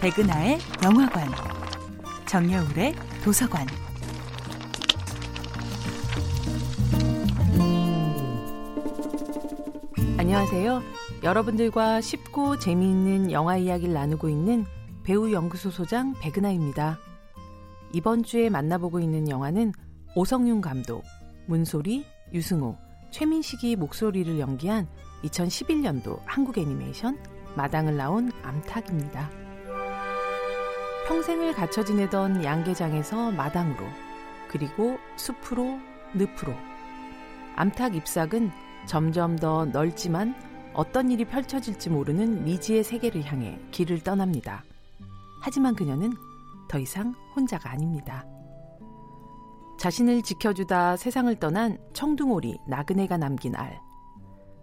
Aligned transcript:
백은하의 0.00 0.58
영화관, 0.82 1.28
정여울의 2.24 2.94
도서관. 3.22 3.66
안녕하세요. 10.16 10.80
여러분들과 11.22 12.00
쉽고 12.00 12.58
재미있는 12.58 13.30
영화 13.30 13.58
이야기를 13.58 13.92
나누고 13.92 14.30
있는 14.30 14.64
배우 15.04 15.30
연구소 15.30 15.70
소장 15.70 16.14
백은하입니다. 16.22 16.98
이번 17.92 18.22
주에 18.22 18.48
만나보고 18.48 19.00
있는 19.00 19.28
영화는 19.28 19.72
오성윤 20.16 20.62
감독, 20.62 21.04
문소리, 21.44 22.06
유승호, 22.32 22.74
최민식이 23.10 23.76
목소리를 23.76 24.38
연기한 24.38 24.88
2011년도 25.24 26.20
한국 26.24 26.56
애니메이션 26.56 27.18
마당을 27.54 27.98
나온 27.98 28.32
암탉입니다. 28.42 29.39
평생을 31.10 31.54
갇혀 31.54 31.82
지내던 31.82 32.44
양계장에서 32.44 33.32
마당으로 33.32 33.84
그리고 34.46 34.96
숲으로 35.16 35.76
늪으로 36.14 36.54
암탉 37.56 37.96
잎삭은 37.96 38.52
점점 38.86 39.34
더 39.34 39.64
넓지만 39.64 40.36
어떤 40.72 41.10
일이 41.10 41.24
펼쳐질지 41.24 41.90
모르는 41.90 42.44
미지의 42.44 42.84
세계를 42.84 43.24
향해 43.24 43.58
길을 43.72 44.04
떠납니다. 44.04 44.62
하지만 45.42 45.74
그녀는 45.74 46.12
더 46.68 46.78
이상 46.78 47.12
혼자가 47.34 47.72
아닙니다. 47.72 48.24
자신을 49.80 50.22
지켜주다 50.22 50.96
세상을 50.96 51.34
떠난 51.40 51.76
청둥오리 51.92 52.56
나그네가 52.68 53.16
남긴 53.16 53.56
알. 53.56 53.80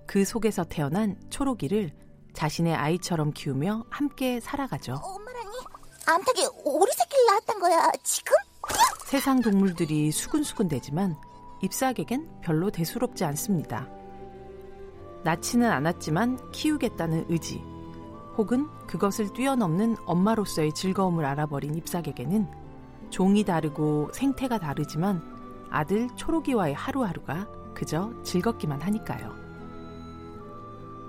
그 0.08 0.24
속에서 0.24 0.64
태어난 0.64 1.18
초록이를 1.30 1.92
자신의 2.32 2.74
아이처럼 2.74 3.34
키우며 3.34 3.84
함께 3.90 4.40
살아가죠. 4.40 4.94
엄마라니, 4.94 5.58
암탉이 6.10 6.48
오리 6.64 6.90
새끼를 6.94 7.26
낳았단 7.26 7.60
거야, 7.60 7.92
지금? 8.02 8.34
세상 9.06 9.42
동물들이 9.42 10.10
수근수근대지만 10.12 11.18
잎사에겐 11.62 12.30
별로 12.42 12.70
대수롭지 12.72 13.26
않습니다. 13.26 13.90
낳지는 15.24 15.70
않았지만 15.70 16.52
키우겠다는 16.52 17.26
의지, 17.28 17.62
혹은 18.38 18.70
그것을 18.88 19.34
뛰어넘는 19.34 19.98
엄마로서의 20.06 20.74
즐거움을 20.74 21.26
알아버린 21.26 21.76
잎사에게는 21.76 22.48
종이 23.10 23.44
다르고 23.44 24.12
생태가 24.14 24.60
다르지만 24.60 25.22
아들 25.70 26.08
초록이와의 26.16 26.74
하루하루가 26.74 27.48
그저 27.74 28.14
즐겁기만 28.24 28.82
하니까요. 28.82 29.36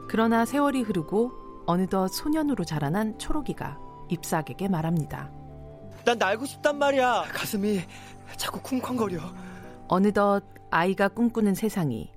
그러나 0.08 0.44
세월이 0.44 0.82
흐르고 0.82 1.30
어느덧 1.66 2.08
소년으로 2.08 2.64
자라난 2.64 3.16
초록이가 3.18 3.87
잎삭에게 4.08 4.68
말합니다. 4.68 5.30
난 6.04 6.18
날고 6.18 6.46
싶단 6.46 6.78
말이야. 6.78 7.24
가슴이 7.32 7.80
자꾸 8.36 8.60
쿵쾅거려. 8.62 9.20
어느덧 9.88 10.42
아이가 10.70 11.08
꿈꾸는 11.08 11.54
세상이 11.54 12.12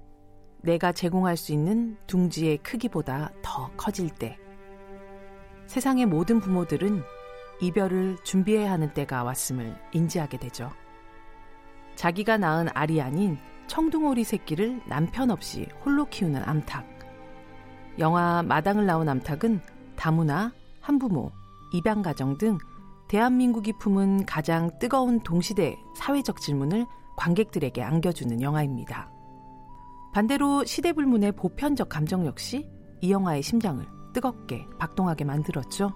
내가 0.61 0.91
제공할 0.91 1.37
수 1.37 1.51
있는 1.53 1.97
둥지의 2.07 2.57
크기보다 2.57 3.31
더 3.41 3.71
커질 3.77 4.09
때 4.09 4.37
세상의 5.67 6.05
모든 6.05 6.39
부모들은 6.39 7.01
이별을 7.61 8.17
준비해야 8.23 8.71
하는 8.71 8.93
때가 8.93 9.23
왔음을 9.23 9.75
인지하게 9.93 10.37
되죠. 10.37 10.71
자기가 11.95 12.37
낳은 12.37 12.67
알이 12.73 13.01
아닌 13.01 13.37
청둥오리 13.67 14.23
새끼를 14.23 14.81
남편 14.87 15.31
없이 15.31 15.67
홀로 15.85 16.05
키우는 16.05 16.43
암탉. 16.43 16.85
영화 17.99 18.43
마당을 18.43 18.85
나온 18.85 19.07
암탉은 19.07 19.61
다문화, 19.95 20.51
한부모, 20.81 21.31
입양 21.71 22.01
가정 22.01 22.37
등 22.37 22.57
대한민국이 23.07 23.73
품은 23.73 24.25
가장 24.25 24.71
뜨거운 24.79 25.19
동시대 25.19 25.77
사회적 25.95 26.39
질문을 26.39 26.85
관객들에게 27.17 27.83
안겨주는 27.83 28.41
영화입니다. 28.41 29.11
반대로 30.13 30.65
시대불문의 30.65 31.33
보편적 31.33 31.89
감정 31.89 32.25
역시 32.25 32.69
이 33.01 33.11
영화의 33.11 33.43
심장을 33.43 33.85
뜨겁게 34.13 34.65
박동하게 34.77 35.25
만들었죠. 35.25 35.93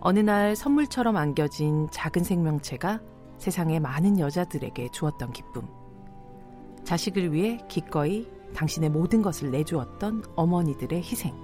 어느 0.00 0.18
날 0.18 0.56
선물처럼 0.56 1.16
안겨진 1.16 1.88
작은 1.90 2.24
생명체가 2.24 3.00
세상의 3.38 3.80
많은 3.80 4.18
여자들에게 4.18 4.88
주었던 4.90 5.32
기쁨. 5.32 5.66
자식을 6.84 7.32
위해 7.32 7.58
기꺼이 7.68 8.28
당신의 8.54 8.90
모든 8.90 9.22
것을 9.22 9.50
내주었던 9.50 10.24
어머니들의 10.36 11.02
희생. 11.02 11.34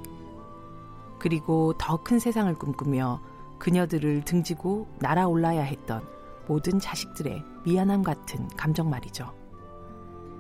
그리고 1.18 1.74
더 1.78 1.98
큰 1.98 2.18
세상을 2.18 2.52
꿈꾸며 2.54 3.20
그녀들을 3.58 4.22
등지고 4.22 4.86
날아올라야 5.00 5.62
했던 5.62 6.02
모든 6.46 6.78
자식들의 6.78 7.42
미안함 7.64 8.02
같은 8.02 8.48
감정 8.56 8.88
말이죠. 8.88 9.34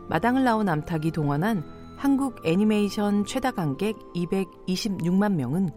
마당을 0.08 0.44
나온 0.44 0.68
암탉이 0.68 1.10
동원한 1.10 1.64
한국 1.96 2.40
애니메이션 2.46 3.24
최다 3.26 3.50
관객 3.50 3.96
226만 4.14 5.34
명은 5.34 5.70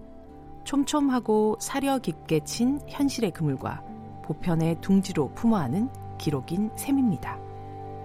촘촘하고 0.63 1.57
사려 1.59 1.97
깊게 1.97 2.43
친 2.45 2.79
현실의 2.87 3.31
그물과 3.31 3.83
보편의 4.23 4.79
둥지로 4.81 5.33
품어하는 5.33 5.89
기록인 6.19 6.69
셈입니다. 6.77 7.39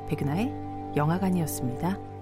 백은하의 0.08 0.52
영화관이었습니다. 0.96 2.15